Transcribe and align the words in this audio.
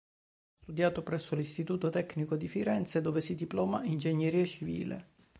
Ha 0.55 0.63
studiato 0.63 1.03
presso 1.03 1.35
l'Istituto 1.35 1.91
Tecnico 1.91 2.35
di 2.35 2.47
Firenze, 2.47 3.01
dove 3.01 3.21
si 3.21 3.35
diploma 3.35 3.83
ingegneria 3.83 4.43
civile. 4.47 5.09